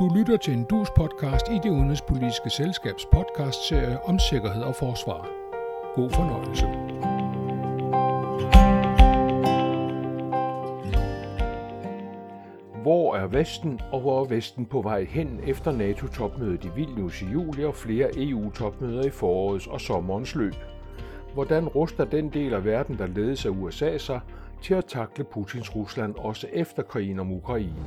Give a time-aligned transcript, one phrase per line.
[0.00, 5.28] Du lytter til en dus podcast i det udenrigspolitiske selskabs podcast-serie om sikkerhed og forsvar.
[5.94, 6.66] God fornøjelse.
[12.82, 17.26] Hvor er Vesten, og hvor er Vesten på vej hen efter NATO-topmødet i Vilnius i
[17.26, 20.54] juli og flere EU-topmøder i forårets og sommerens løb?
[21.34, 24.20] Hvordan ruster den del af verden, der ledes af USA sig,
[24.62, 27.84] til at takle Putins Rusland også efter krigen om Ukraine?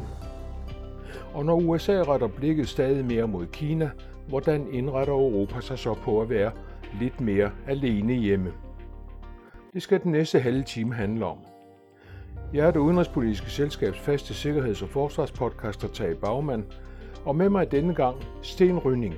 [1.33, 3.89] Og når USA retter blikket stadig mere mod Kina,
[4.27, 6.51] hvordan indretter Europa sig så på at være
[6.99, 8.51] lidt mere alene hjemme?
[9.73, 11.37] Det skal den næste halve time handle om.
[12.53, 16.65] Jeg er det udenrigspolitiske selskabs faste sikkerheds- og forsvarspodcaster Tage Bagman,
[17.25, 19.15] og med mig denne gang Sten Rynning,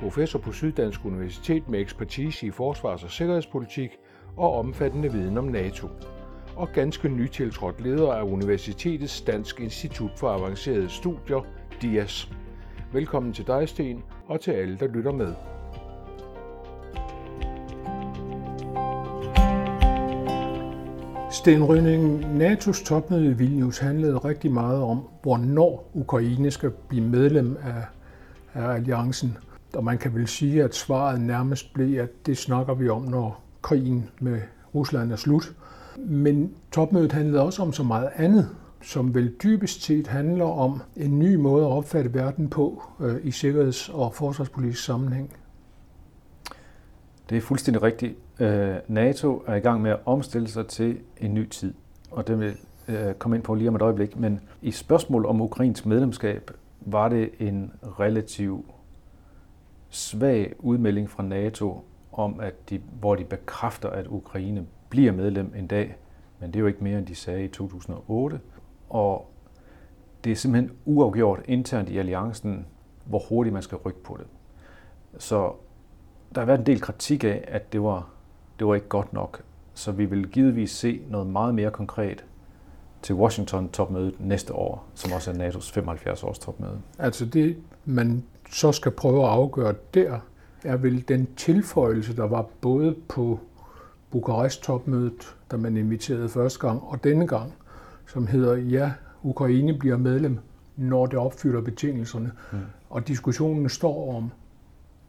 [0.00, 3.90] professor på Syddansk Universitet med ekspertise i forsvars- og sikkerhedspolitik
[4.36, 5.88] og omfattende viden om NATO,
[6.56, 11.46] og ganske nytiltrådt leder af Universitetets Dansk Institut for Avancerede Studier,
[11.82, 12.30] DIAS.
[12.92, 15.34] Velkommen til dig, Sten, og til alle, der lytter med.
[21.30, 27.56] Sten Rønning, NATO's topmøde i Vilnius handlede rigtig meget om, hvornår Ukraine skal blive medlem
[27.62, 27.84] af,
[28.54, 29.36] af alliancen.
[29.74, 33.42] Og man kan vel sige, at svaret nærmest blev, at det snakker vi om, når
[33.62, 34.40] krigen med
[34.74, 35.52] Rusland er slut.
[35.98, 38.48] Men topmødet handlede også om så meget andet,
[38.82, 43.30] som vel dybest set handler om en ny måde at opfatte verden på øh, i
[43.30, 45.32] sikkerheds- og forsvarspolitisk sammenhæng.
[47.30, 48.14] Det er fuldstændig rigtigt.
[48.40, 51.74] Øh, NATO er i gang med at omstille sig til en ny tid,
[52.10, 52.56] og det vil
[52.88, 54.16] øh, komme ind på lige om et øjeblik.
[54.16, 56.50] Men i spørgsmål om ukrainsk medlemskab
[56.80, 58.64] var det en relativ
[59.88, 65.66] svag udmelding fra NATO om, at de, hvor de bekræfter, at Ukraine bliver medlem en
[65.66, 65.96] dag,
[66.40, 68.40] men det er jo ikke mere, end de sagde i 2008.
[68.90, 69.30] Og
[70.24, 72.66] det er simpelthen uafgjort internt i alliancen,
[73.04, 74.26] hvor hurtigt man skal rykke på det.
[75.18, 75.52] Så
[76.34, 78.08] der har været en del kritik af, at det var,
[78.58, 79.42] det var ikke godt nok.
[79.74, 82.24] Så vi vil givetvis se noget meget mere konkret
[83.02, 86.80] til Washington-topmødet næste år, som også er NATO's 75-års topmøde.
[86.98, 90.18] Altså det, man så skal prøve at afgøre der,
[90.64, 93.40] er vel den tilføjelse, der var både på
[94.14, 97.52] Bukarest-topmødet, da man inviterede første gang, og denne gang,
[98.06, 98.92] som hedder, ja,
[99.22, 100.38] Ukraine bliver medlem,
[100.76, 102.32] når det opfylder betingelserne.
[102.52, 102.58] Mm.
[102.90, 104.30] Og diskussionen står om,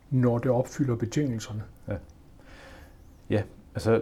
[0.10, 1.64] når det opfylder betingelserne.
[1.88, 1.96] Ja,
[3.30, 3.44] ja
[3.76, 4.02] altså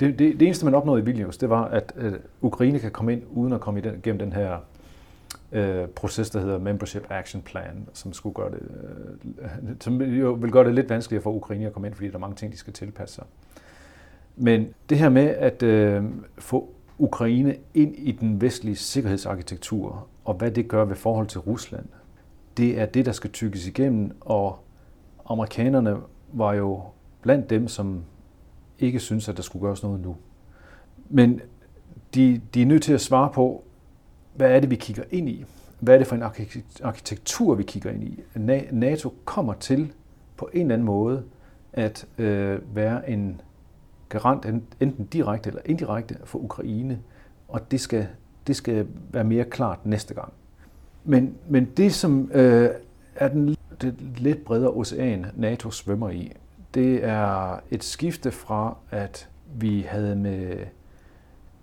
[0.00, 3.12] det, det, det eneste, man opnåede i Vilnius, det var, at øh, Ukraine kan komme
[3.12, 4.58] ind, uden at komme i den, gennem den her
[5.52, 8.60] øh, proces, der hedder Membership Action Plan, som skulle gøre det,
[9.38, 9.48] øh,
[9.80, 12.18] som jo vil gøre det lidt vanskeligere for Ukraine at komme ind, fordi der er
[12.18, 13.24] mange ting, de skal tilpasse sig.
[14.36, 16.04] Men det her med at øh,
[16.38, 21.86] få Ukraine ind i den vestlige sikkerhedsarkitektur, og hvad det gør ved forhold til Rusland,
[22.56, 24.58] det er det, der skal tykkes igennem, og
[25.26, 25.96] amerikanerne
[26.32, 26.82] var jo
[27.22, 28.04] blandt dem, som
[28.78, 30.16] ikke synes, at der skulle gøres noget nu.
[31.08, 31.40] Men
[32.14, 33.64] de, de er nødt til at svare på,
[34.34, 35.44] hvad er det, vi kigger ind i?
[35.80, 36.22] Hvad er det for en
[36.82, 38.20] arkitektur, vi kigger ind i?
[38.72, 39.92] NATO kommer til
[40.36, 41.22] på en eller anden måde
[41.72, 43.40] at øh, være en
[44.12, 44.46] garant,
[44.80, 46.98] enten direkte eller indirekte, for Ukraine,
[47.48, 48.06] og det skal,
[48.46, 50.32] det skal være mere klart næste gang.
[51.04, 52.70] Men, men det, som øh,
[53.14, 56.32] er den det lidt bredere ocean, NATO svømmer i,
[56.74, 60.56] det er et skifte fra, at vi havde med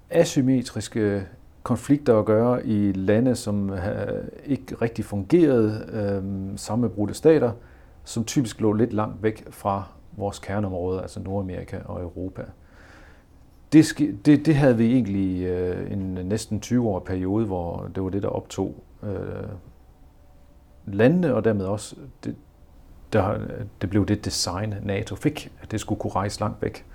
[0.10, 1.28] asymmetriske
[1.64, 7.52] konflikter at gøre i lande, som øh, ikke rigtig fungerede, øh, sammenbrudte stater,
[8.04, 9.88] som typisk lå lidt langt væk fra
[10.19, 12.44] vores kerneområde, altså Nordamerika og Europa.
[13.74, 13.85] Det,
[14.25, 18.30] det, det havde vi egentlig øh, en næsten 20-årig periode, hvor det var det, der
[18.30, 19.50] optog øh,
[20.85, 22.35] landene, og dermed også det,
[23.13, 23.38] der,
[23.81, 26.86] det blev det design, NATO fik, at det skulle kunne rejse langt væk.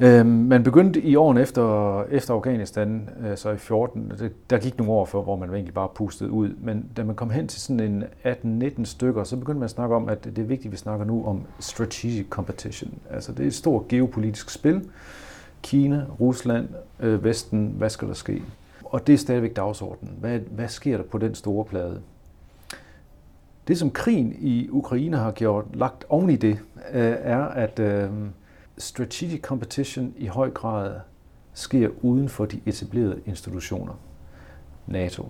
[0.00, 4.12] Øh, man begyndte i årene efter, efter Afghanistan, øh, så i 14,
[4.50, 7.30] der gik nogle år før, hvor man egentlig bare pustede ud, men da man kom
[7.30, 10.42] hen til sådan en 18-19 stykker, så begyndte man at snakke om, at det er
[10.42, 12.94] vigtigt, at vi snakker nu om strategic competition.
[13.10, 14.90] Altså det er et stort geopolitisk spil.
[15.62, 16.68] Kina, Rusland,
[17.00, 18.42] øh, Vesten, hvad skal der ske?
[18.84, 20.14] Og det er stadigvæk dagsordenen.
[20.20, 22.00] Hvad, hvad sker der på den store plade?
[23.68, 26.58] Det, som krigen i Ukraine har gjort, lagt oven i det,
[26.92, 28.10] øh, er, at øh,
[28.78, 31.00] strategic competition i høj grad
[31.52, 34.00] sker uden for de etablerede institutioner,
[34.86, 35.28] NATO.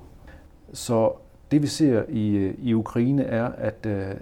[0.72, 1.12] Så
[1.50, 4.14] det vi ser i, i Ukraine er, at øh,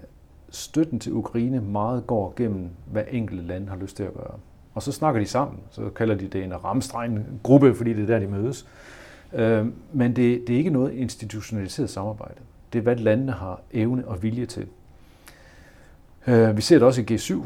[0.50, 4.34] støtten til Ukraine meget går gennem, hvad enkelte lande har lyst til at gøre.
[4.74, 8.18] Og så snakker de sammen, så kalder de det en Ramstein-gruppe, fordi det er der,
[8.18, 8.66] de mødes.
[9.32, 12.40] Øh, men det, det er ikke noget institutionaliseret samarbejde.
[12.72, 14.66] Det er, hvad landene har evne og vilje til.
[16.26, 17.42] Øh, vi ser det også i G7.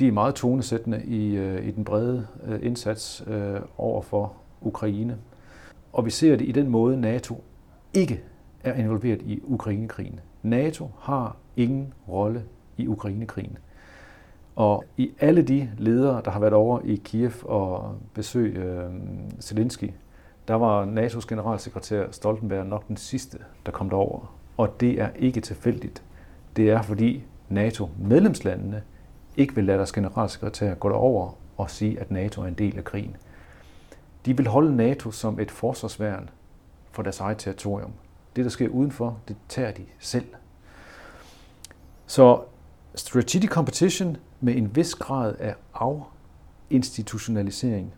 [0.00, 5.18] De er meget tonesættende i, øh, i den brede øh, indsats øh, over for Ukraine.
[5.92, 7.44] Og vi ser det i den måde, NATO
[7.94, 8.22] ikke
[8.64, 10.20] er involveret i Ukrainekrigen.
[10.42, 12.44] NATO har ingen rolle
[12.76, 13.58] i Ukrainekrigen.
[14.56, 18.90] Og i alle de ledere, der har været over i Kiev og besøg øh,
[19.40, 19.90] Zelensky,
[20.48, 24.36] der var NATO's generalsekretær Stoltenberg nok den sidste, der kom derover.
[24.56, 26.02] Og det er ikke tilfældigt.
[26.56, 28.82] Det er fordi NATO-medlemslandene
[29.36, 32.84] ikke vil lade deres generalsekretær gå derover og sige, at NATO er en del af
[32.84, 33.16] krigen.
[34.26, 36.30] De vil holde NATO som et forsvarsværn
[36.90, 37.92] for deres eget territorium.
[38.36, 40.26] Det, der sker udenfor, det tager de selv.
[42.06, 42.42] Så
[42.94, 47.94] strategic competition med en vis grad af afinstitutionalisering.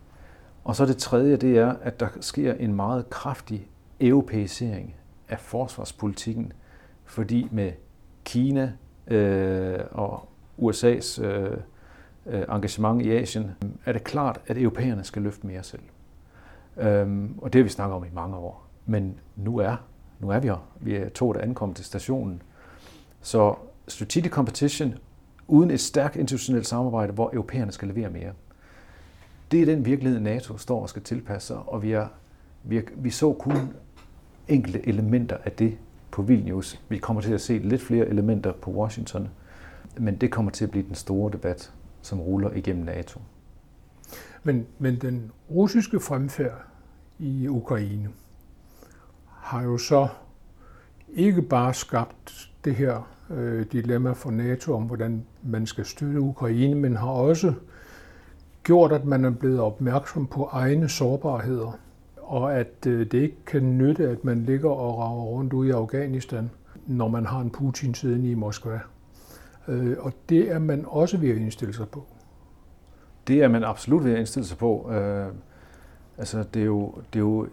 [0.64, 3.68] Og så det tredje, det er, at der sker en meget kraftig
[4.00, 4.94] europæisering
[5.28, 6.52] af forsvarspolitikken,
[7.04, 7.72] fordi med
[8.24, 8.72] Kina
[9.06, 10.28] øh, og
[10.62, 11.56] USA's øh,
[12.26, 15.82] øh, engagement i Asien, øh, er det klart, at europæerne skal løfte mere selv.
[16.76, 18.66] Øhm, og det har vi snakket om i mange år.
[18.86, 19.76] Men nu er,
[20.20, 20.68] nu er vi her.
[20.80, 22.42] Vi er to, der ankommet til stationen.
[23.20, 23.54] Så
[23.88, 24.94] strategic competition
[25.48, 28.32] uden et stærkt internationalt samarbejde, hvor europæerne skal levere mere.
[29.50, 32.06] Det er den virkelighed, NATO står og skal tilpasse sig, og vi, er,
[32.62, 33.74] vi, er, vi så kun
[34.48, 35.78] enkelte elementer af det
[36.10, 36.80] på Vilnius.
[36.88, 39.28] Vi kommer til at se lidt flere elementer på Washington,
[39.96, 41.72] men det kommer til at blive den store debat,
[42.02, 43.20] som ruller igennem NATO.
[44.42, 46.64] Men, men den russiske fremfærd
[47.18, 48.08] i Ukraine
[49.26, 50.08] har jo så
[51.14, 56.74] ikke bare skabt det her øh, dilemma for NATO om, hvordan man skal støtte Ukraine,
[56.74, 57.54] men har også
[58.62, 61.78] gjort, at man er blevet opmærksom på egne sårbarheder,
[62.16, 65.72] og at øh, det ikke kan nytte, at man ligger og rager rundt ude i
[65.72, 66.50] Afghanistan,
[66.86, 68.80] når man har en Putin siddende i Moskva.
[69.68, 72.06] Øh, og det er man også ved at indstille sig på.
[73.26, 74.90] Det er man absolut ved at indstille sig på.
[74.92, 75.26] Øh,
[76.18, 77.50] altså, det er jo, det er jo et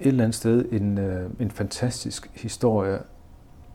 [0.00, 2.98] eller andet sted en, øh, en fantastisk historie,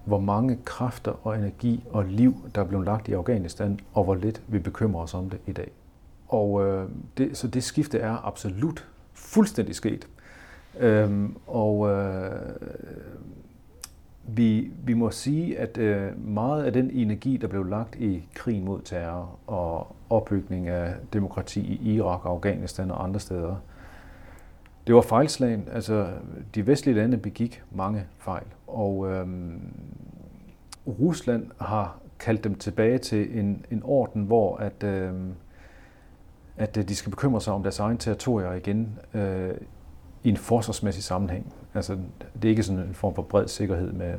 [0.06, 4.16] hvor mange kræfter og energi og liv, der er blevet lagt i Afghanistan, og hvor
[4.16, 5.72] lidt vi bekymrer os om det i dag.
[6.28, 10.08] Og øh, det, så det skifte er absolut fuldstændig sket.
[10.80, 12.32] Øhm, og øh,
[14.28, 18.64] vi, vi må sige, at øh, meget af den energi, der blev lagt i krig
[18.64, 23.56] mod terror og opbygning af demokrati i Irak, Afghanistan og andre steder,
[24.88, 25.68] det var fejlslagen.
[25.72, 26.08] Altså,
[26.56, 28.46] de vestlige lande begik mange fejl.
[28.68, 29.28] Og øh,
[30.88, 35.34] Rusland har kaldt dem tilbage til en, en orden, hvor at, øhm, øh,
[36.58, 39.54] at de skal bekymre sig om deres egen territorier igen øh,
[40.24, 41.54] i en forsvarsmæssig sammenhæng.
[41.76, 41.98] Altså,
[42.34, 44.14] det er ikke sådan en form for bred sikkerhed med,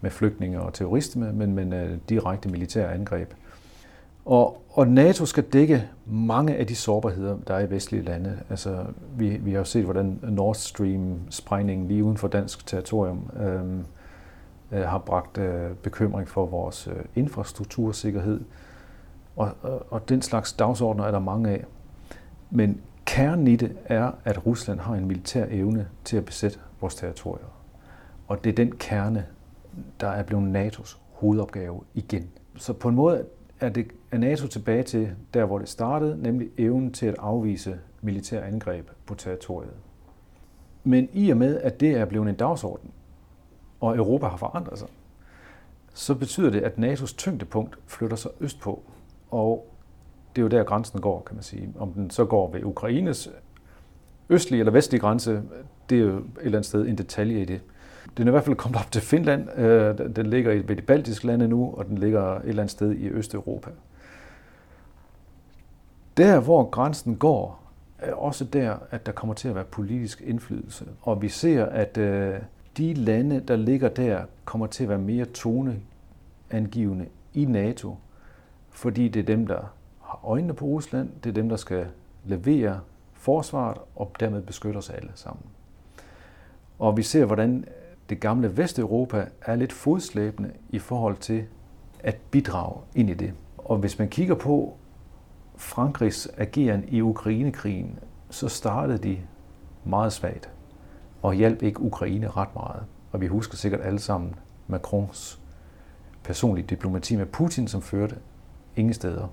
[0.00, 3.34] med flygtninge og terrorisme, men, men uh, direkte militære angreb.
[4.24, 8.38] Og, og NATO skal dække mange af de sårbarheder, der er i vestlige lande.
[8.50, 8.84] Altså,
[9.16, 13.84] vi, vi har jo set, hvordan Nord Stream-sprængningen lige uden for dansk territorium øhm,
[14.72, 18.40] øh, har bragt øh, bekymring for vores øh, infrastruktursikkerhed.
[19.36, 21.64] Og, og, og den slags dagsordner er der mange af.
[22.50, 26.94] Men kernen i det er, at Rusland har en militær evne til at besætte vores
[26.94, 27.46] territorier.
[28.28, 29.26] Og det er den kerne,
[30.00, 32.28] der er blevet NATO's hovedopgave igen.
[32.56, 33.24] Så på en måde
[33.60, 37.78] er, det, er NATO tilbage til der, hvor det startede, nemlig evnen til at afvise
[38.02, 39.74] militære angreb på territoriet.
[40.84, 42.90] Men i og med, at det er blevet en dagsorden,
[43.80, 44.88] og Europa har forandret sig,
[45.94, 48.82] så betyder det, at NATO's tyngdepunkt flytter sig østpå.
[49.30, 49.66] Og
[50.36, 51.74] det er jo der, grænsen går, kan man sige.
[51.78, 53.30] Om den så går ved Ukraines
[54.30, 55.42] østlige eller vestlige grænse,
[55.90, 57.60] det er jo et eller andet sted en detalje i det.
[58.16, 59.58] Den er i hvert fald kommet op til Finland.
[59.58, 62.92] Øh, den ligger ved de baltiske lande nu, og den ligger et eller andet sted
[62.92, 63.70] i Østeuropa.
[66.16, 67.62] Der, hvor grænsen går,
[67.98, 70.84] er også der, at der kommer til at være politisk indflydelse.
[71.02, 72.34] Og vi ser, at øh,
[72.76, 77.96] de lande, der ligger der, kommer til at være mere toneangivende i NATO,
[78.70, 79.60] fordi det er dem, der
[80.02, 81.86] har øjnene på Rusland, det er dem, der skal
[82.24, 82.80] levere
[83.26, 85.46] forsvaret og dermed beskytte os alle sammen.
[86.78, 87.64] Og vi ser, hvordan
[88.08, 91.44] det gamle Vesteuropa er lidt fodslæbende i forhold til
[92.00, 93.32] at bidrage ind i det.
[93.58, 94.76] Og hvis man kigger på
[95.56, 97.98] Frankrigs ageren i Ukrainekrigen,
[98.30, 99.18] så startede de
[99.84, 100.50] meget svagt
[101.22, 102.84] og hjalp ikke Ukraine ret meget.
[103.12, 104.34] Og vi husker sikkert alle sammen
[104.66, 105.40] Macrons
[106.24, 108.16] personlige diplomati med Putin, som førte
[108.76, 109.28] ingen steder.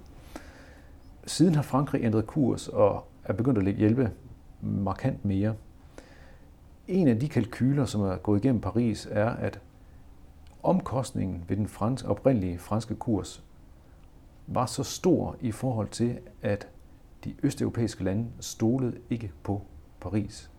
[1.26, 4.12] Siden har Frankrig ændret kurs og er begyndt at hjælpe
[4.62, 5.56] markant mere.
[6.88, 9.60] en af de kalkyler, som er gået igennem Paris, er, at
[10.64, 13.44] omkostningen ved den franske, oprindelige franske kurs
[14.48, 16.68] var så stor i forhold til, at
[17.24, 19.62] de østeuropæiske lande stolede ikke på
[20.00, 20.52] Paris.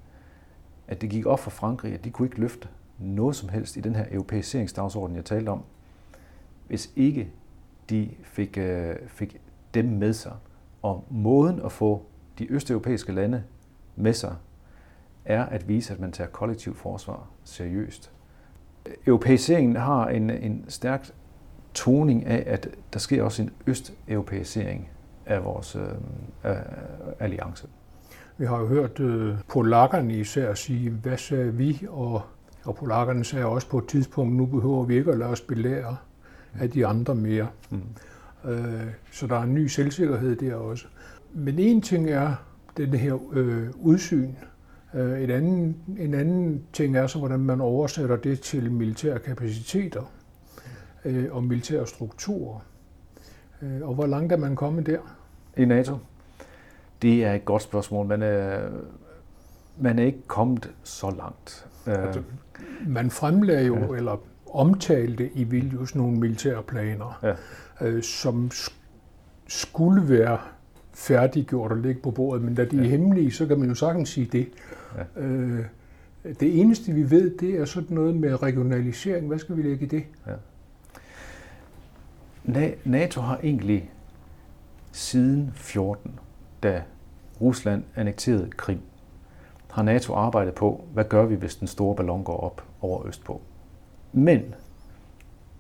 [0.88, 2.68] At det gik op for Frankrig, at de kunne ikke løfte
[2.98, 5.62] noget som helst i den her europæiseringsdagsorden, jeg talte om,
[6.68, 7.30] hvis ikke
[7.90, 9.40] de fik, øh, fik
[9.74, 10.32] dem med sig.
[10.82, 12.02] Og måden at få
[12.38, 13.42] de østeuropæiske lande
[13.96, 14.36] med sig,
[15.24, 18.10] er at vise, at man tager kollektiv forsvar seriøst.
[19.06, 21.10] Europæiseringen har en, en stærk
[21.74, 24.88] toning af, at der sker også en østeuropæisering
[25.26, 25.82] af vores øh,
[26.42, 26.62] af
[27.18, 27.68] alliance.
[28.38, 32.22] Vi har jo hørt øh, polakkerne især sige, hvad sagde vi, og,
[32.64, 35.96] og polakkerne sagde også på et tidspunkt, nu behøver vi ikke at lade os belære
[36.60, 37.48] af de andre mere.
[37.70, 37.82] Mm.
[38.50, 40.86] Øh, så der er en ny selvsikkerhed der også.
[41.34, 42.34] Men en ting er
[42.76, 44.30] den her øh, udsyn.
[44.94, 50.02] Øh, et anden, en anden ting er så, hvordan man oversætter det til militære kapaciteter
[51.04, 52.60] øh, og militære strukturer.
[53.62, 54.98] Øh, og hvor langt er man kommet der?
[55.56, 55.98] I NATO?
[57.02, 58.06] Det er et godt spørgsmål.
[58.06, 58.68] Man er,
[59.78, 61.66] man er ikke kommet så langt.
[61.86, 62.22] Altså,
[62.86, 63.98] man fremlagde jo, ja.
[63.98, 64.16] eller
[64.52, 67.34] omtalte i Vilnius nogle militære planer, ja.
[67.86, 68.50] øh, som
[69.48, 70.38] skulle være
[70.94, 72.82] færdiggjort og ligge på bordet, men da de ja.
[72.82, 74.48] er hemmelige, så kan man jo sagtens sige det.
[74.96, 75.22] Ja.
[75.22, 75.64] Øh,
[76.40, 79.26] det eneste, vi ved, det er sådan noget med regionalisering.
[79.26, 80.04] Hvad skal vi lægge i det?
[80.26, 80.32] Ja.
[82.84, 83.90] NATO har egentlig
[84.92, 86.18] siden 14,
[86.62, 86.82] da
[87.40, 88.80] Rusland annekterede Krim,
[89.70, 93.40] har NATO arbejdet på, hvad gør vi, hvis den store ballon går op over Østpå.
[94.12, 94.54] Men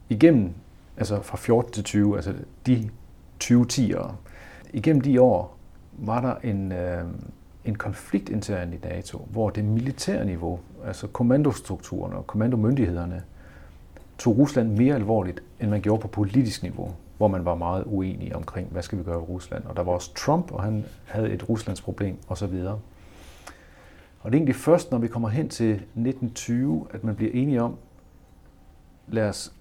[0.08, 0.50] igennem,
[0.96, 2.34] altså fra 14 til 20, altså
[2.66, 2.90] de
[3.38, 4.12] 20 10'ere,
[4.74, 5.56] igennem de år
[5.92, 7.04] var der en, øh,
[7.64, 13.22] en konflikt internt i NATO, hvor det militære niveau, altså kommandostrukturerne og kommandomyndighederne,
[14.18, 18.36] tog Rusland mere alvorligt, end man gjorde på politisk niveau, hvor man var meget uenig
[18.36, 19.64] omkring, hvad skal vi gøre i Rusland.
[19.64, 22.44] Og der var også Trump, og han havde et Ruslands problem osv.
[24.20, 27.62] Og det er egentlig først, når vi kommer hen til 1920, at man bliver enige
[27.62, 27.76] om,
[29.08, 29.52] lad os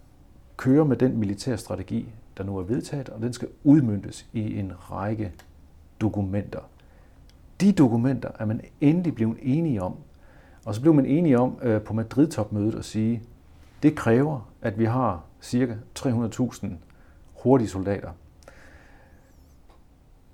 [0.58, 4.72] køre med den militære strategi, der nu er vedtaget, og den skal udmyndtes i en
[4.92, 5.32] række
[6.02, 6.60] dokumenter.
[7.62, 9.96] De dokumenter er man endelig blevet enige om.
[10.66, 13.22] Og så blev man enige om øh, på Madrid-topmødet at sige,
[13.84, 16.68] det kræver, at vi har cirka 300.000
[17.34, 18.10] hurtige soldater.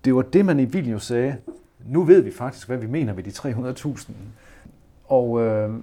[0.06, 1.38] Det var det, man i Vilnius sagde.
[1.86, 4.12] Nu ved vi faktisk, hvad vi mener med de 300.000.
[5.06, 5.74] Og øh,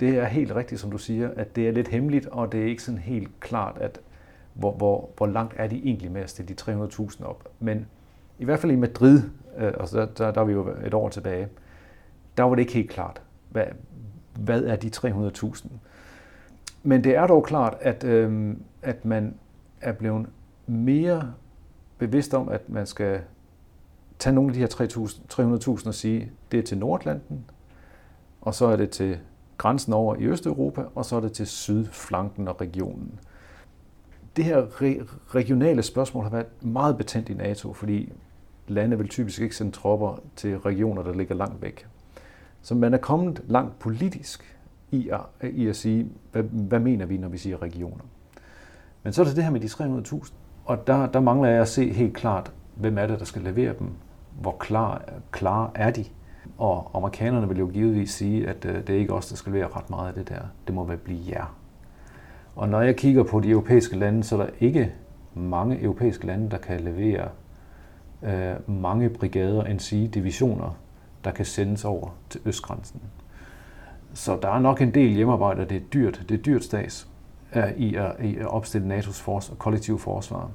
[0.00, 2.66] det er helt rigtigt, som du siger, at det er lidt hemmeligt, og det er
[2.66, 4.00] ikke sådan helt klart, at
[4.58, 7.48] hvor, hvor, hvor langt er de egentlig med at stille de 300.000 op.
[7.60, 7.86] Men
[8.38, 9.22] i hvert fald i Madrid,
[9.58, 11.48] øh, og der, der, der er vi jo et år tilbage,
[12.36, 13.64] der var det ikke helt klart, hvad,
[14.38, 15.68] hvad er de 300.000.
[16.82, 19.34] Men det er dog klart, at, øh, at man
[19.80, 20.26] er blevet
[20.66, 21.32] mere
[21.98, 23.20] bevidst om, at man skal
[24.18, 27.44] tage nogle af de her 300.000 og sige, det er til Nordlanden,
[28.40, 29.18] og så er det til
[29.58, 33.20] grænsen over i Østeuropa, og så er det til sydflanken og regionen.
[34.36, 38.12] Det her re- regionale spørgsmål har været meget betændt i NATO, fordi
[38.68, 41.86] lande vil typisk ikke sende tropper til regioner, der ligger langt væk.
[42.62, 44.56] Så man er kommet langt politisk
[44.90, 48.04] i at, i at sige, hvad, hvad mener vi, når vi siger regioner.
[49.02, 50.32] Men så er det det her med de 300.000,
[50.64, 53.74] og der, der mangler jeg at se helt klart, hvem er det, der skal levere
[53.78, 53.90] dem?
[54.40, 56.04] Hvor klar, klar er de?
[56.58, 59.68] Og amerikanerne vil jo givetvis sige, at øh, det er ikke os, der skal levere
[59.76, 60.40] ret meget af det der.
[60.66, 61.57] Det må være blive jer.
[62.58, 64.92] Og når jeg kigger på de europæiske lande, så er der ikke
[65.34, 67.28] mange europæiske lande, der kan levere
[68.22, 70.76] øh, mange brigader, end sige divisioner,
[71.24, 73.00] der kan sendes over til østgrænsen.
[74.14, 76.24] Så der er nok en del hjemmearbejde, det er dyrt.
[76.28, 77.08] Det er dyrt stats
[77.56, 80.50] øh, i, at, i at opstille NATO's fors- og kollektive forsvar.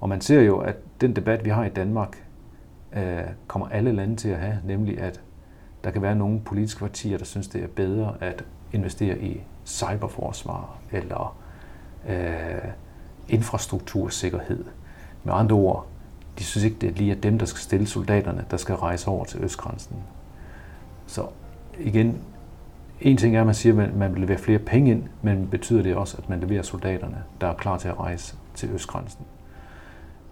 [0.00, 2.26] Og man ser jo, at den debat, vi har i Danmark,
[2.96, 5.20] øh, kommer alle lande til at have, nemlig at
[5.84, 10.78] der kan være nogle politiske partier, der synes, det er bedre at investere i cyberforsvar
[10.92, 11.36] eller
[12.08, 12.68] øh,
[13.28, 14.64] infrastruktursikkerhed.
[15.24, 15.86] Med andre ord,
[16.38, 19.24] de synes ikke, det er lige dem, der skal stille soldaterne, der skal rejse over
[19.24, 19.96] til østgrænsen.
[21.06, 21.26] Så
[21.78, 22.18] igen,
[23.00, 25.82] en ting er, at man siger, at man vil levere flere penge ind, men betyder
[25.82, 29.24] det også, at man leverer soldaterne, der er klar til at rejse til østgrænsen.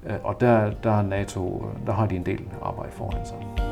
[0.07, 3.72] Øh, og der, der er NATO, der har de en del arbejde foran sig.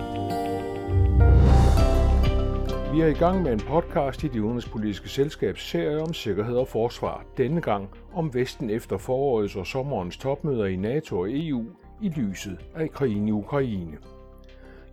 [2.94, 6.68] Vi er i gang med en podcast i det udenrigspolitiske selskabs serie om sikkerhed og
[6.68, 7.24] forsvar.
[7.36, 11.64] Denne gang om Vesten efter forårets og sommerens topmøder i NATO og EU
[12.02, 13.98] i lyset af krigen i Ukraine.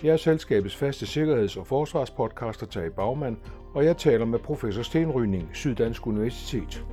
[0.04, 3.38] Jeg er selskabets faste sikkerheds- og forsvarspodcaster Tage Bagmand,
[3.74, 6.86] og jeg taler med professor Sten Stenrydning, Syddansk Universitet.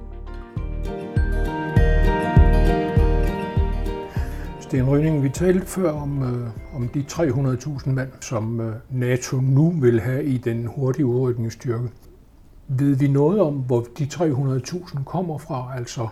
[4.75, 9.71] Sten Rønning, vi talte før om, øh, om de 300.000 mand, som øh, NATO nu
[9.71, 11.89] vil have i den hurtige udrykningsstyrke.
[12.69, 15.73] Ved vi noget om, hvor de 300.000 kommer fra?
[15.77, 16.09] Altså,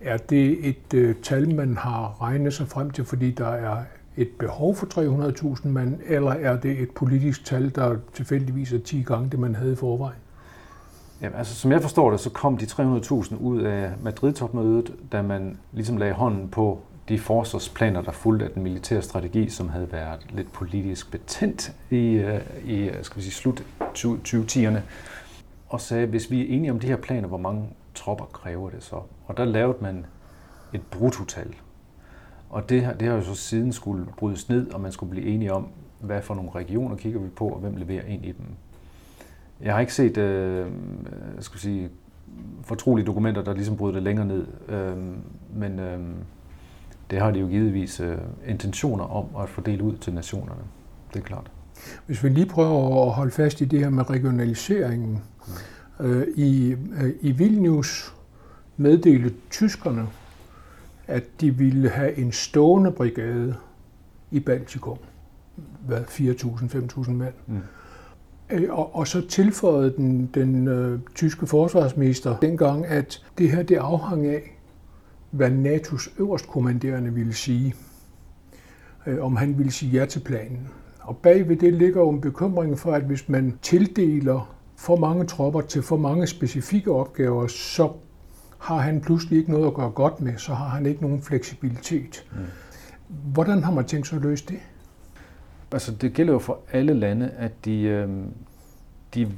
[0.00, 3.76] er det et øh, tal, man har regnet sig frem til, fordi der er
[4.16, 4.86] et behov for
[5.56, 9.54] 300.000 mand, eller er det et politisk tal, der tilfældigvis er 10 gange det, man
[9.54, 10.18] havde i forvejen?
[11.22, 15.58] Jamen, altså, som jeg forstår det, så kom de 300.000 ud af Madrid-topmødet, da man
[15.72, 20.26] ligesom lagde hånden på de forsvarsplaner, der fulgte af den militære strategi, som havde været
[20.30, 24.78] lidt politisk betændt i, øh, i øh, skal vi sige, slut 2010'erne,
[25.68, 28.82] og sagde, hvis vi er enige om de her planer, hvor mange tropper kræver det
[28.82, 28.96] så?
[29.26, 30.06] Og der lavede man
[30.72, 31.54] et brutotal.
[32.50, 35.52] Og det, det har jo så siden skulle brydes ned, og man skulle blive enige
[35.52, 35.68] om,
[36.00, 38.46] hvad for nogle regioner kigger vi på, og hvem leverer ind i dem.
[39.60, 40.66] Jeg har ikke set øh,
[41.38, 41.90] skal vi sige,
[42.62, 44.96] fortrolige dokumenter, der ligesom bryder det længere ned, øh,
[45.54, 46.00] men øh,
[47.12, 50.60] det har de jo givetvis øh, intentioner om at fordele ud til nationerne.
[51.14, 51.50] Det er klart.
[52.06, 55.22] Hvis vi lige prøver at holde fast i det her med regionaliseringen.
[55.98, 56.06] Mm.
[56.06, 58.14] Øh, i, øh, I Vilnius
[58.76, 60.06] meddelte tyskerne,
[61.06, 63.54] at de ville have en stående brigade
[64.30, 64.98] i Baltikum.
[65.86, 67.34] Hvad, 4.000-5.000 mand.
[67.46, 67.60] Mm.
[68.50, 73.76] Øh, og, og så tilføjede den, den øh, tyske forsvarsminister dengang, at det her det
[73.76, 74.51] afhang af,
[75.32, 77.74] hvad NATO's øverstkommanderende ville sige.
[79.06, 80.68] Øh, om han ville sige ja til planen.
[81.00, 85.60] Og bagved det ligger jo en bekymring for, at hvis man tildeler for mange tropper
[85.60, 87.92] til for mange specifikke opgaver, så
[88.58, 92.26] har han pludselig ikke noget at gøre godt med, så har han ikke nogen fleksibilitet.
[92.32, 92.38] Mm.
[93.08, 94.58] Hvordan har man tænkt sig at løse det?
[95.72, 98.08] Altså, det gælder jo for alle lande, at de, øh,
[99.14, 99.32] de,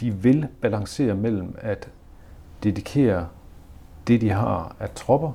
[0.00, 1.88] de vil balancere mellem at
[2.62, 3.28] dedikere
[4.08, 5.32] det, de har af tropper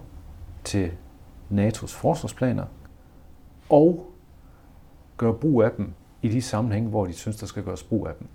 [0.64, 0.92] til
[1.52, 2.66] NATO's forsvarsplaner,
[3.70, 4.12] og
[5.18, 8.14] gøre brug af dem i de sammenhænge, hvor de synes, der skal gøres brug af
[8.20, 8.28] dem.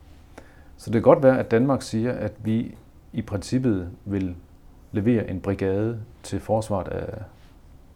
[0.76, 2.74] Så det kan godt være, at Danmark siger, at vi
[3.12, 4.36] i princippet vil
[4.92, 7.22] levere en brigade til forsvaret af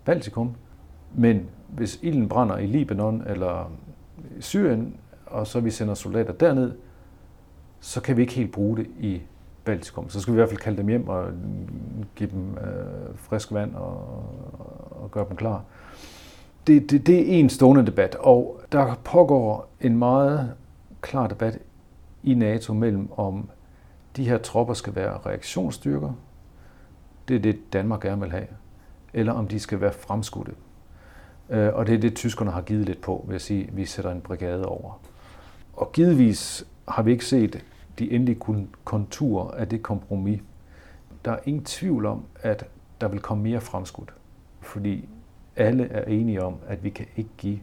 [0.05, 0.55] Baltikum,
[1.15, 3.73] men hvis ilden brænder i Libanon eller
[4.41, 6.73] Syrien, og så vi sender soldater derned,
[7.81, 9.23] så kan vi ikke helt bruge det i
[9.65, 10.11] Baltikum.
[10.11, 11.27] Så skal vi i hvert fald kalde dem hjem og
[12.17, 14.25] give dem øh, frisk vand og,
[14.91, 15.65] og gøre dem klar.
[16.67, 20.55] Det, det, det er en stående debat, og der pågår en meget
[21.01, 21.59] klar debat
[22.23, 23.51] i NATO mellem, om
[24.17, 26.13] de her tropper skal være reaktionsstyrker,
[27.29, 28.47] det er det Danmark gerne vil have,
[29.15, 30.53] eller om de skal være fremskudte.
[31.51, 33.85] Øh, og det er det, tyskerne har givet lidt på, ved at sige, at vi
[33.85, 35.01] sætter en brigade over.
[35.73, 37.65] Og givetvis har vi ikke set
[37.99, 40.41] de endelige konturer af det kompromis.
[41.25, 42.67] Der er ingen tvivl om, at
[43.01, 44.15] der vil komme mere fremskudt,
[44.61, 45.09] fordi
[45.57, 47.61] alle er enige om, at vi kan ikke give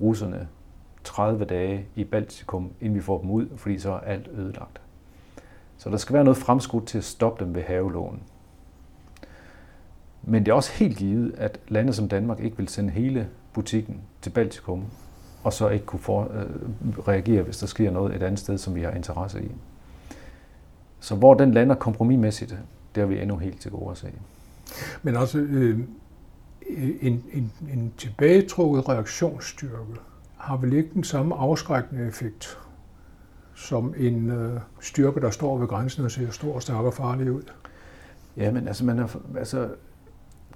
[0.00, 0.48] russerne
[1.04, 4.80] 30 dage i Baltikum, inden vi får dem ud, fordi så er alt ødelagt.
[5.76, 8.22] Så der skal være noget fremskudt til at stoppe dem ved havelån.
[10.22, 14.00] Men det er også helt givet, at lande som Danmark ikke vil sende hele butikken
[14.22, 14.84] til Baltikum,
[15.44, 18.74] og så ikke kunne for, øh, reagere, hvis der sker noget et andet sted, som
[18.74, 19.50] vi har interesse i.
[21.00, 22.58] Så hvor den lander kompromismæssigt,
[22.94, 24.12] det har vi endnu helt til gode at se.
[25.02, 25.78] Men altså, øh,
[27.00, 29.94] en, en, en tilbagetrukket reaktionsstyrke
[30.36, 32.58] har vel ikke den samme afskrækkende effekt
[33.54, 37.42] som en øh, styrke, der står ved grænsen og ser stor, stærk og farlig ud?
[38.36, 39.06] Ja, men altså, man er,
[39.38, 39.68] altså,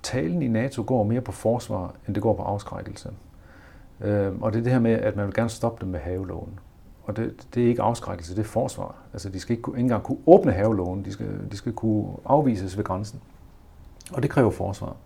[0.02, 3.10] talen i NATO går mere på forsvar, end det går på afskrækkelse.
[4.00, 6.60] Øh, og det er det her med, at man vil gerne stoppe dem med havelån.
[7.04, 8.94] Og det, det er ikke afskrækkelse, det er forsvar.
[9.12, 12.76] Altså, de skal ikke, ikke engang kunne åbne havelån, de skal, de skal kunne afvises
[12.76, 13.20] ved grænsen.
[14.12, 14.96] Og det kræver forsvar.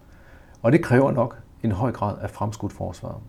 [0.62, 3.20] Og det kræver nok en høj grad af fremskudt forsvar.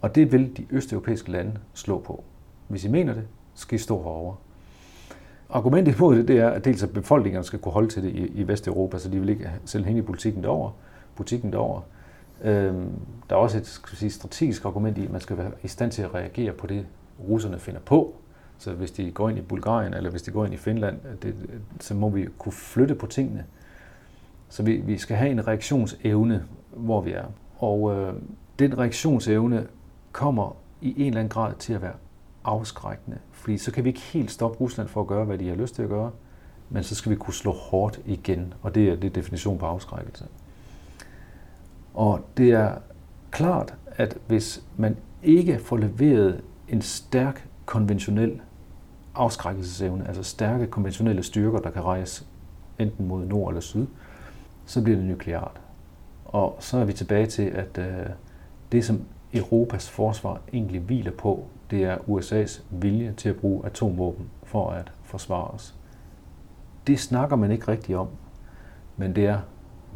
[0.00, 2.24] Og det vil de østeuropæiske lande slå på.
[2.68, 3.24] Hvis I mener det,
[3.54, 4.36] skal I stå herovre.
[5.50, 8.26] Argumentet imod det, det er, at dels at befolkningerne skal kunne holde til det i,
[8.26, 10.70] i Vesteuropa, så de vil ikke sælge hænge i politikken derover,
[11.16, 11.80] butikken derover.
[12.42, 12.90] Øhm,
[13.30, 15.92] der er også et skal sige, strategisk argument i, at man skal være i stand
[15.92, 16.86] til at reagere på det,
[17.28, 18.14] russerne finder på.
[18.58, 21.34] Så hvis de går ind i Bulgarien, eller hvis de går ind i Finland, det,
[21.80, 23.44] så må vi kunne flytte på tingene.
[24.48, 27.24] Så vi, vi skal have en reaktionsevne, hvor vi er.
[27.58, 28.14] Og øh,
[28.58, 29.66] den reaktionsevne
[30.12, 31.94] kommer i en eller anden grad til at være
[32.44, 33.18] afskrækkende.
[33.32, 35.74] Fordi så kan vi ikke helt stoppe Rusland for at gøre, hvad de har lyst
[35.74, 36.10] til at gøre,
[36.70, 40.24] men så skal vi kunne slå hårdt igen, og det er det definition på afskrækkelse.
[41.94, 42.74] Og det er
[43.30, 48.40] klart, at hvis man ikke får leveret en stærk konventionel
[49.14, 52.24] afskrækkelsesevne, altså stærke konventionelle styrker, der kan rejse
[52.78, 53.86] enten mod nord eller syd,
[54.66, 55.60] så bliver det nukleart.
[56.24, 58.06] Og så er vi tilbage til, at øh,
[58.72, 59.00] det, som
[59.34, 64.92] Europas forsvar egentlig hviler på, det er USA's vilje til at bruge atomvåben for at
[65.02, 65.74] forsvare os.
[66.86, 68.08] Det snakker man ikke rigtig om,
[68.96, 69.40] men det er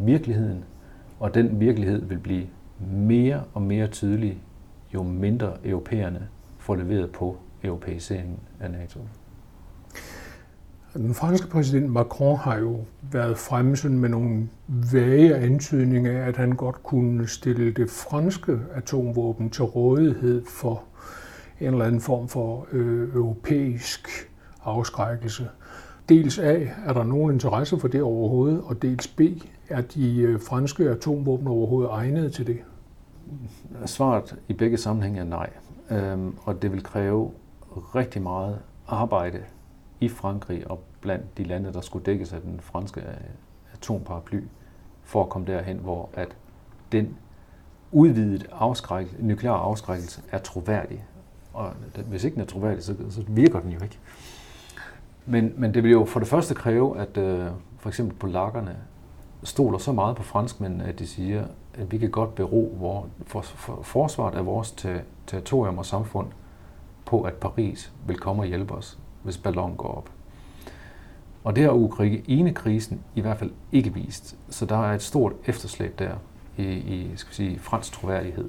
[0.00, 0.64] virkeligheden,
[1.24, 2.46] og den virkelighed vil blive
[2.90, 4.42] mere og mere tydelig,
[4.94, 9.00] jo mindre europæerne får leveret på europæiseringen af NATO.
[10.94, 16.36] Den franske præsident Macron har jo været fremme sådan med nogle vage antydninger af, at
[16.36, 20.84] han godt kunne stille det franske atomvåben til rådighed for
[21.60, 24.08] en eller anden form for øh, europæisk
[24.64, 25.48] afskrækkelse.
[26.08, 29.20] Dels A, er der nogen interesse for det overhovedet, og dels B,
[29.68, 32.58] er de øh, franske atomvåben overhovedet egnet til det?
[33.86, 35.50] Svaret i begge sammenhænge er nej.
[35.90, 37.30] Øhm, og det vil kræve
[37.94, 39.42] rigtig meget arbejde
[40.00, 43.06] i Frankrig og blandt de lande, der skulle dækkes af den franske øh,
[43.72, 44.40] atomparaply,
[45.02, 46.36] for at komme derhen, hvor at
[46.92, 47.16] den
[47.92, 51.04] udvidet afskræk, nuklear afskrækkelse er troværdig.
[51.52, 51.72] Og
[52.08, 53.98] hvis ikke den er troværdig, så, så virker den jo ikke.
[55.26, 57.46] Men, men det vil jo for det første kræve, at øh,
[57.78, 58.76] for eksempel polakkerne
[59.42, 63.40] stoler så meget på franskmændene, at de siger, at vi kan godt bero hvor, for,
[63.40, 66.26] for, forsvaret af vores te, territorium og samfund
[67.04, 70.10] på, at Paris vil komme og hjælpe os, hvis ballon går op.
[71.44, 74.36] Og det har Ukraine-krisen i hvert fald ikke vist.
[74.48, 76.14] Så der er et stort efterslæb der
[76.56, 78.48] i, i skal vi sige, fransk troværdighed.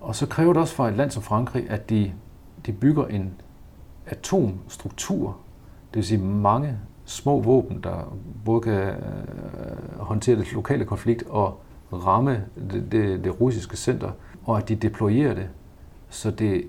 [0.00, 2.12] Og så kræver det også for et land som Frankrig, at de,
[2.66, 3.34] de bygger en
[4.06, 5.36] atomstruktur,
[5.90, 11.60] det vil sige mange små våben, der både kan øh, håndtere det lokale konflikt og
[11.92, 14.10] ramme det, det, det russiske center,
[14.44, 15.48] og at de deployerer det,
[16.08, 16.64] så det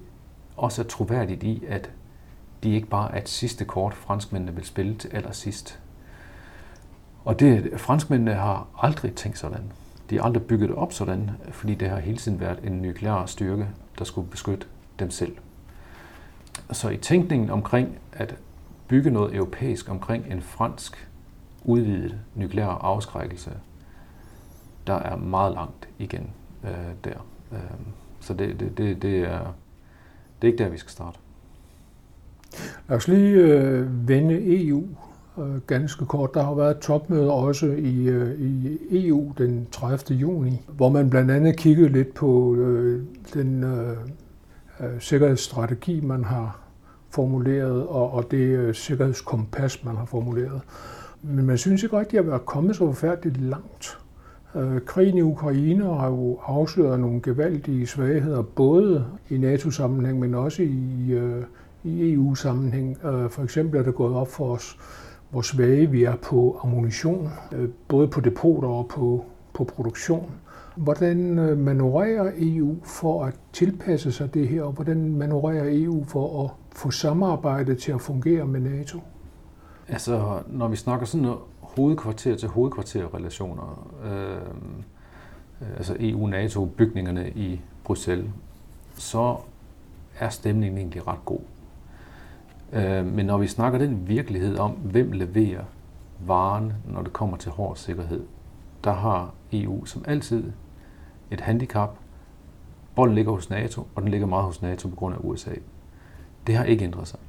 [0.58, 1.92] også er troværdigt i, at
[2.64, 5.80] de ikke bare er et sidste kort, franskmændene vil spille til allersidst.
[7.26, 9.72] Og det, franskmændene har aldrig tænkt sådan.
[10.10, 13.26] De har aldrig bygget det op sådan, fordi det har hele tiden været en nuklear
[13.26, 13.68] styrke,
[14.00, 14.68] der skulle beskytte
[15.00, 15.38] dem selv.
[16.72, 18.36] Så i tænkningen omkring at
[18.92, 21.10] bygge noget europæisk omkring en fransk
[21.64, 23.52] udvidet nuklear afskrækkelse,
[24.88, 26.30] der er meget langt igen
[26.64, 26.70] øh,
[27.04, 27.26] der.
[27.52, 27.60] Øh,
[28.20, 29.40] så det, det, det, det, er,
[30.42, 31.20] det er ikke der, vi skal starte.
[32.90, 34.84] Lad os lige øh, vende EU
[35.38, 36.34] øh, ganske kort.
[36.34, 40.18] Der har været et topmøde også i, øh, i EU den 30.
[40.20, 43.98] juni, hvor man blandt andet kiggede lidt på øh, den øh,
[44.80, 46.61] øh, sikkerhedsstrategi, man har
[47.12, 50.62] formuleret, og, og det øh, sikkerhedskompas, man har formuleret.
[51.22, 53.98] Men man synes ikke rigtigt, at være kommet så forfærdeligt langt.
[54.56, 60.64] Øh, krigen i Ukraine har jo afsløret nogle gevaldige svagheder, både i NATO-sammenhæng, men også
[60.64, 61.44] i, øh,
[61.84, 62.98] i EU-sammenhæng.
[63.06, 64.78] Øh, for eksempel er det gået op for os,
[65.30, 70.32] hvor svage vi er på ammunition, øh, både på depoter og på, på produktion.
[70.76, 76.44] Hvordan øh, manøvrerer EU for at tilpasse sig det her, og hvordan manøvrerer EU for
[76.44, 79.00] at få samarbejdet til at fungere med NATO?
[79.88, 88.30] Altså, når vi snakker sådan noget hovedkvarter til hovedkvarterrelationer, øh, altså EU-NATO-bygningerne i Bruxelles,
[88.96, 89.38] så
[90.20, 91.40] er stemningen egentlig ret god.
[92.74, 95.64] Øh, men når vi snakker den virkelighed om, hvem leverer
[96.20, 98.24] varen, når det kommer til hård sikkerhed,
[98.84, 100.52] der har EU som altid
[101.32, 101.98] et handicap.
[102.96, 105.52] Bolden ligger hos NATO, og den ligger meget hos NATO på grund af USA.
[106.48, 107.20] Det har ikke ændret sig.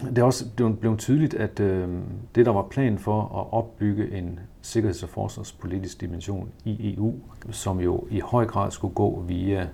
[0.00, 0.44] Det er også
[0.80, 1.88] blevet tydeligt, at øh,
[2.34, 7.14] det, der var planen for at opbygge en sikkerheds- og forsvarspolitisk dimension i EU,
[7.50, 9.68] som jo i høj grad skulle gå via,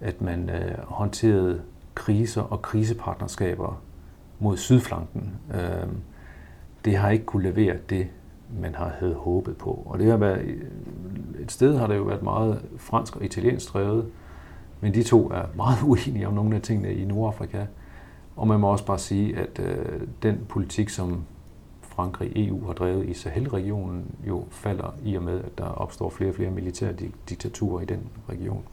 [0.00, 1.62] at man øh, håndterede
[1.94, 3.82] kriser og krisepartnerskaber
[4.38, 5.88] mod sydflanken, øh,
[6.84, 8.06] det har ikke kunne levere det,
[8.60, 9.82] man har havde håbet på.
[9.86, 10.58] Og det har været,
[11.40, 14.06] et sted har det jo været meget fransk og italiensk drevet,
[14.80, 17.66] men de to er meget uenige om nogle af tingene i Nordafrika.
[18.36, 21.24] Og man må også bare sige, at øh, den politik, som
[21.82, 26.30] Frankrig EU har drevet i Sahel-regionen, jo falder i og med, at der opstår flere
[26.30, 26.92] og flere militære
[27.28, 28.64] diktaturer i den region.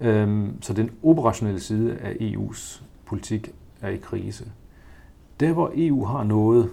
[0.00, 4.44] Øhm, så den operationelle side af EU's politik er i krise.
[5.40, 6.70] Der, hvor EU har noget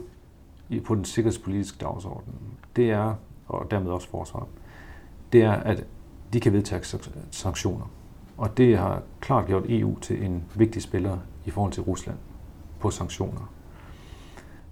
[0.86, 2.34] på den sikkerhedspolitiske dagsorden,
[2.76, 3.16] det er,
[3.48, 4.48] og dermed også forsvar,
[5.34, 5.86] det er, at
[6.34, 7.00] de kan vedtage
[7.32, 7.86] sanktioner.
[8.38, 12.18] Og det har klart gjort EU til en vigtig spiller i forhold til Rusland
[12.80, 13.54] på sanktioner.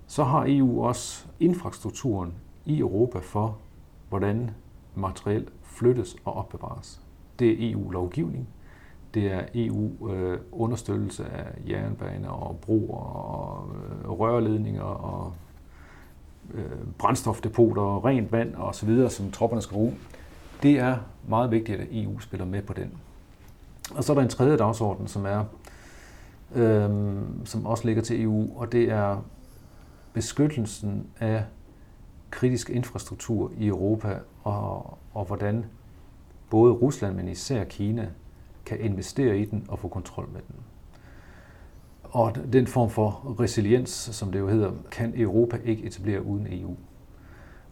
[0.07, 2.33] Så har EU også infrastrukturen
[2.65, 3.57] i Europa for,
[4.09, 4.51] hvordan
[4.95, 7.01] materiel flyttes og opbevares.
[7.39, 8.47] Det er EU-lovgivning,
[9.13, 15.33] Det er EU-understøttelse øh, af jernbaner og broer og øh, rørledninger og
[16.53, 19.93] øh, brændstofdepoter og rent vand og så videre, som tropperne skal bruge.
[20.63, 20.97] Det er
[21.27, 22.91] meget vigtigt, at EU spiller med på den.
[23.95, 25.43] Og så er der en tredje dagsorden, som er
[26.55, 29.25] øhm, som også ligger til EU, og det er
[30.13, 31.45] beskyttelsen af
[32.29, 35.65] kritisk infrastruktur i Europa, og, og hvordan
[36.49, 38.09] både Rusland, men især Kina,
[38.65, 40.55] kan investere i den og få kontrol med den.
[42.03, 46.75] Og den form for resiliens, som det jo hedder, kan Europa ikke etablere uden EU.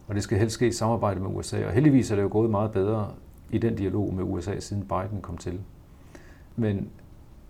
[0.10, 1.66] Og det skal helst ske i samarbejde med USA.
[1.66, 3.12] Og heldigvis er det jo gået meget bedre
[3.52, 5.60] i den dialog med USA, siden Biden kom til.
[6.56, 6.90] Men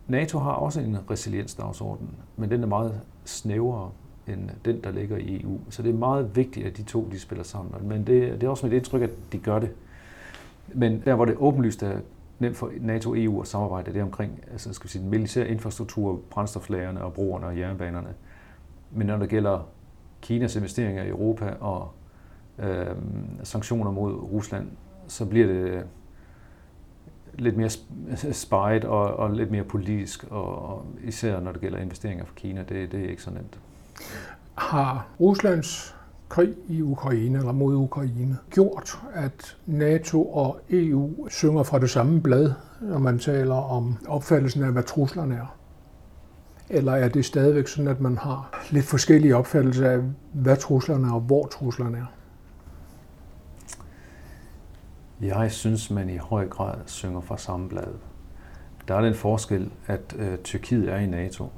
[0.07, 3.91] NATO har også en resiliensdagsorden, men den er meget snævrere
[4.27, 5.59] end den, der ligger i EU.
[5.69, 7.87] Så det er meget vigtigt, at de to de spiller sammen.
[7.87, 9.71] Men det, det er også mit indtryk, at de gør det.
[10.73, 11.99] Men der, hvor det åbenlyst er
[12.39, 15.09] nemt for NATO og EU at samarbejde, det er omkring altså, skal vi sige, den
[15.09, 18.13] militære infrastruktur, brændstoflagerne og broerne og jernbanerne.
[18.91, 19.67] Men når det gælder
[20.21, 21.91] Kinas investeringer i Europa og
[22.63, 22.95] øh,
[23.43, 24.67] sanktioner mod Rusland,
[25.07, 25.83] så bliver det
[27.33, 27.69] lidt mere
[28.33, 32.63] spejet og, og lidt mere politisk, og, og især når det gælder investeringer fra Kina,
[32.69, 33.59] det, det er ikke så nemt.
[34.55, 35.95] Har Ruslands
[36.29, 42.21] krig i Ukraine eller mod Ukraine gjort, at NATO og EU synger fra det samme
[42.21, 45.55] blad, når man taler om opfattelsen af, hvad truslerne er?
[46.69, 49.99] Eller er det stadigvæk sådan, at man har lidt forskellige opfattelser af,
[50.33, 52.05] hvad truslerne er og hvor truslerne er?
[55.21, 57.93] Jeg synes, man i høj grad synger fra samme blad.
[58.87, 61.51] Der er den forskel, at øh, Tyrkiet er i NATO,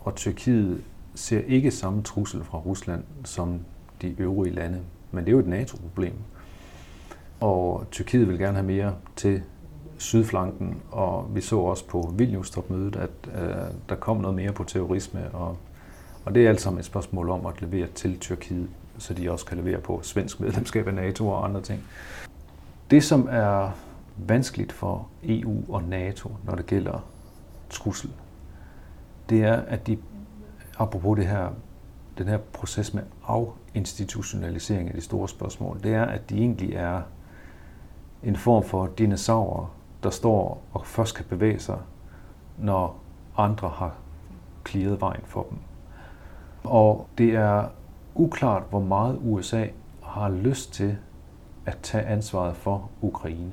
[0.00, 0.82] og Tyrkiet
[1.14, 3.60] ser ikke samme trussel fra Rusland som
[4.02, 4.80] de øvrige lande.
[5.12, 6.12] Men det er jo et NATO-problem.
[7.40, 9.42] Og Tyrkiet vil gerne have mere til
[9.98, 13.54] sydflanken, og vi så også på Vilnius-topmødet, at øh,
[13.88, 15.56] der kom noget mere på terrorisme, og,
[16.24, 19.46] og det er alt sammen et spørgsmål om at levere til Tyrkiet, så de også
[19.46, 21.84] kan levere på svensk medlemskab af NATO og andre ting.
[22.90, 23.70] Det, som er
[24.16, 27.04] vanskeligt for EU og NATO, når det gælder
[27.70, 28.10] trussel,
[29.28, 29.98] det er, at de,
[30.78, 31.48] apropos det her,
[32.18, 37.02] den her proces med afinstitutionalisering af de store spørgsmål, det er, at de egentlig er
[38.22, 41.78] en form for dinosaurer, der står og først kan bevæge sig,
[42.58, 43.00] når
[43.36, 43.94] andre har
[44.68, 45.58] clearet vejen for dem.
[46.64, 47.68] Og det er
[48.14, 49.66] uklart, hvor meget USA
[50.02, 50.96] har lyst til
[51.68, 53.52] at tage ansvaret for Ukraine.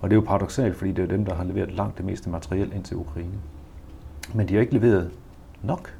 [0.00, 2.30] Og det er jo paradoxalt, fordi det er dem, der har leveret langt det meste
[2.30, 3.38] materiel ind til Ukraine.
[4.34, 5.10] Men de har ikke leveret
[5.62, 5.94] nok.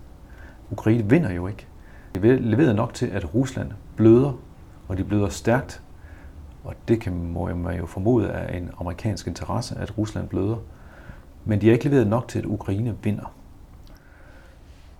[0.71, 1.67] Ukraine vinder jo ikke.
[2.15, 4.33] De har leveret nok til, at Rusland bløder,
[4.89, 5.83] og de bløder stærkt.
[6.65, 10.57] Og det kan, må man jo formode er en amerikansk interesse, at Rusland bløder.
[11.45, 13.35] Men de har ikke leveret nok til, at Ukraine vinder.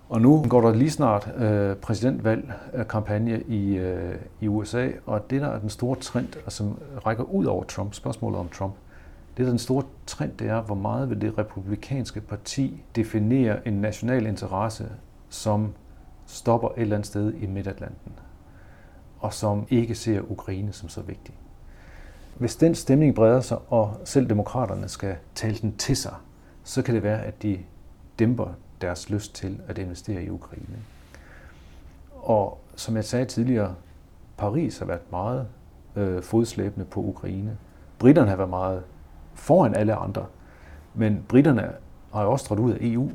[0.09, 5.47] Og nu går der lige snart øh, præsidentvalgkampagne i, øh, i USA, og det der
[5.47, 8.73] er den store trend, og som rækker ud over Trump, spørgsmålet om Trump,
[9.29, 13.67] det der er den store trend, det er, hvor meget vil det republikanske parti definere
[13.67, 14.89] en national interesse,
[15.29, 15.73] som
[16.25, 18.11] stopper et eller andet sted i Midtatlanten,
[19.19, 21.33] og som ikke ser Ukraine som så vigtig.
[22.37, 26.13] Hvis den stemning breder sig, og selv demokraterne skal tale den til sig,
[26.63, 27.59] så kan det være, at de
[28.19, 28.47] dæmper
[28.85, 30.77] deres lyst til at investere i Ukraine.
[32.11, 33.75] Og som jeg sagde tidligere,
[34.37, 35.47] Paris har været meget
[35.95, 37.57] øh, fodslæbende på Ukraine.
[37.99, 38.83] Britterne har været meget
[39.33, 40.25] foran alle andre,
[40.93, 41.71] men britterne
[42.13, 43.11] har jo også trådt ud af EU,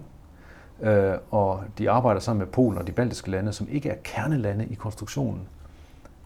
[0.81, 4.67] øh, og de arbejder sammen med Polen og de baltiske lande, som ikke er kernelande
[4.67, 5.49] i konstruktionen.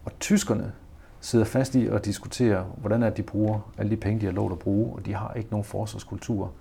[0.05, 0.71] Og tyskerne
[1.19, 4.33] sidder fast i at diskutere, hvordan er, at de bruger alle de penge, de har
[4.33, 6.51] lov at bruge, og de har ikke nogen forsvarskultur.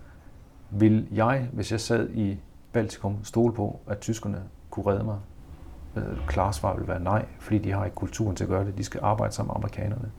[0.70, 2.38] Vil jeg, hvis jeg sad i
[2.74, 5.18] Baltikum stole på, at tyskerne kunne redde mig?
[5.96, 8.78] Øh, klare svar vil være nej, fordi de har ikke kulturen til at gøre det.
[8.78, 10.10] De skal arbejde sammen med amerikanerne.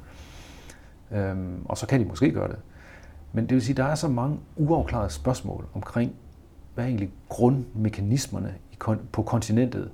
[1.11, 2.57] Øhm, og så kan de måske gøre det.
[3.33, 6.15] Men det vil sige, at der er så mange uafklarede spørgsmål omkring,
[6.73, 8.55] hvad er egentlig grundmekanismerne
[9.11, 9.91] på kontinentet,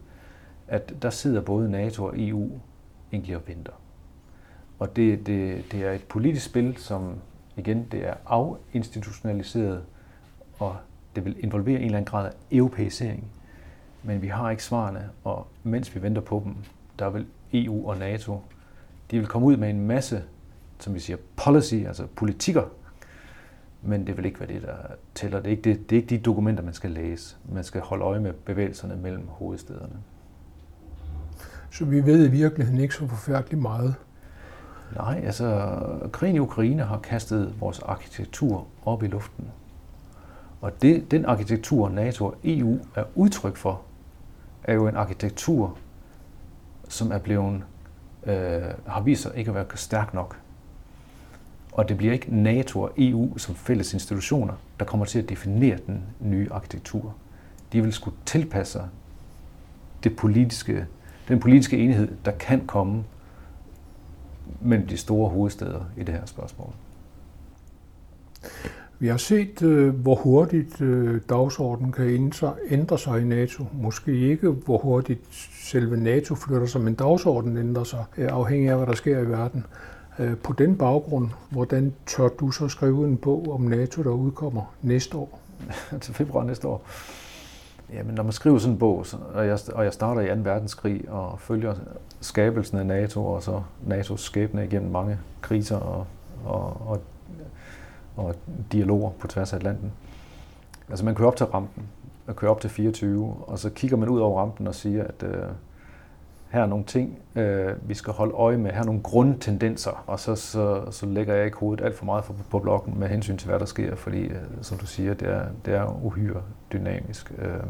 [0.68, 2.50] at der sidder både NATO og EU
[3.12, 3.74] egentlig og venter.
[4.80, 7.16] Og det, det, det er et politisk spil, som
[7.56, 9.84] igen, det er afinstitutionaliseret,
[10.60, 10.76] og
[11.16, 13.24] det vil involvere en eller anden grad af europæisering.
[14.04, 16.56] Men vi har ikke svarene, og mens vi venter på dem,
[17.00, 18.42] der vil EU og NATO,
[19.12, 20.24] de vil komme ud med en masse,
[20.80, 22.64] som vi siger, policy, altså politikker,
[23.82, 24.76] men det vil ikke være det, der
[25.16, 25.38] tæller.
[25.40, 27.36] Det er ikke, det, det er ikke de dokumenter, man skal læse.
[27.50, 29.96] Man skal holde øje med bevægelserne mellem hovedstederne.
[31.72, 33.96] Så vi ved i virkeligheden ikke så forfærdeligt meget.
[34.96, 35.78] Nej, altså
[36.12, 39.46] krigen i Ukraine har kastet vores arkitektur op i luften.
[40.62, 43.82] Og det, den arkitektur, NATO og EU er udtryk for,
[44.64, 45.78] er jo en arkitektur,
[46.90, 47.64] som er blevet,
[48.24, 50.38] øh, har vist sig ikke at være stærk nok.
[51.72, 55.78] Og det bliver ikke NATO og EU som fælles institutioner, der kommer til at definere
[55.88, 57.16] den nye arkitektur.
[57.74, 58.88] De vil skulle tilpasse sig
[60.04, 60.88] det politiske,
[61.28, 63.04] den politiske enhed, der kan komme
[64.62, 66.74] mellem de store hovedsteder i det her spørgsmål.
[69.02, 72.32] Vi har set, øh, hvor hurtigt øh, dagsordenen kan
[72.70, 73.66] ændre sig i NATO.
[73.74, 75.22] Måske ikke, hvor hurtigt
[75.64, 79.30] selve NATO flytter sig, men dagsordenen ændrer sig, øh, afhængig af, hvad der sker i
[79.30, 79.66] verden.
[80.44, 85.18] På den baggrund, hvordan tør du så skrive en bog om NATO, der udkommer næste
[85.18, 85.40] år?
[86.02, 86.84] Til februar næste år.
[87.94, 90.42] Jamen, når man skriver sådan en bog, og jeg, og jeg starter i 2.
[90.44, 91.76] verdenskrig og følger
[92.20, 96.06] skabelsen af NATO og så NATO's skæbne igennem mange kriser og,
[96.46, 97.02] og, og
[98.16, 98.36] og
[98.72, 99.92] dialoger på tværs af Atlanten.
[100.90, 101.84] Altså man kører op til rampen,
[102.28, 105.24] og kører op til 24, og så kigger man ud over rampen og siger, at
[105.24, 105.44] øh,
[106.50, 110.20] her er nogle ting, øh, vi skal holde øje med, her er nogle grundtendenser, og
[110.20, 113.38] så, så, så lægger jeg ikke hovedet alt for meget på, på blokken med hensyn
[113.38, 116.42] til, hvad der sker, fordi, øh, som du siger, det er, det er uhyre
[116.74, 117.34] dynamisk.
[117.38, 117.64] Øh,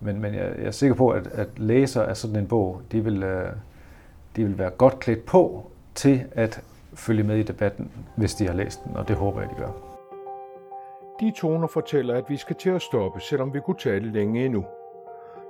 [0.00, 3.04] men, men jeg, jeg er sikker på, at, at læser af sådan en bog, de
[3.04, 3.52] vil, øh,
[4.36, 6.62] de vil være godt klædt på til at
[6.94, 9.70] følge med i debatten, hvis de har læst den, og det håber jeg, de gør.
[11.20, 14.64] De toner fortæller, at vi skal til at stoppe, selvom vi kunne tale længe endnu.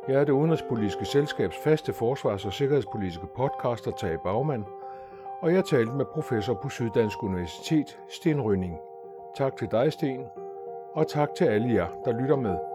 [0.09, 4.65] Jeg er det udenrigspolitiske selskabs faste forsvars- og sikkerhedspolitiske podcaster Tage Bagman,
[5.41, 8.79] og jeg talte med professor på Syddansk Universitet, Sten Rønning.
[9.37, 10.25] Tak til dig, Sten,
[10.93, 12.74] og tak til alle jer, der lytter med.